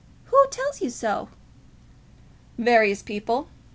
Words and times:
"Who 0.31 0.47
tells 0.49 0.81
you 0.81 0.89
so?" 0.89 1.29
"Various 2.57 3.03
people. 3.03 3.49